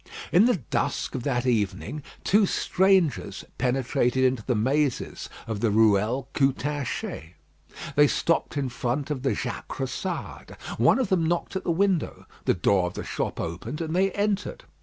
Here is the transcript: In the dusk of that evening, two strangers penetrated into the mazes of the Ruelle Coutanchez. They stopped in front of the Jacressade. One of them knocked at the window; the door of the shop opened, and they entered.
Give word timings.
In 0.31 0.45
the 0.45 0.55
dusk 0.55 1.13
of 1.13 1.21
that 1.25 1.45
evening, 1.45 2.01
two 2.23 2.47
strangers 2.47 3.45
penetrated 3.59 4.23
into 4.23 4.43
the 4.43 4.55
mazes 4.55 5.29
of 5.45 5.59
the 5.59 5.69
Ruelle 5.69 6.27
Coutanchez. 6.33 7.33
They 7.95 8.07
stopped 8.07 8.57
in 8.57 8.69
front 8.69 9.11
of 9.11 9.21
the 9.21 9.35
Jacressade. 9.35 10.57
One 10.79 10.97
of 10.97 11.09
them 11.09 11.23
knocked 11.27 11.55
at 11.55 11.63
the 11.65 11.69
window; 11.69 12.25
the 12.45 12.55
door 12.55 12.87
of 12.87 12.95
the 12.95 13.03
shop 13.03 13.39
opened, 13.39 13.79
and 13.79 13.95
they 13.95 14.11
entered. 14.13 14.63